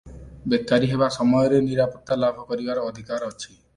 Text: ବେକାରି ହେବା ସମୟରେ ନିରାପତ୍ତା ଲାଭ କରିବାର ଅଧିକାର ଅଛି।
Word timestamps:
ବେକାରି 0.53 0.87
ହେବା 0.93 1.09
ସମୟରେ 1.17 1.59
ନିରାପତ୍ତା 1.67 2.19
ଲାଭ 2.25 2.47
କରିବାର 2.53 2.87
ଅଧିକାର 2.93 3.29
ଅଛି। 3.35 3.49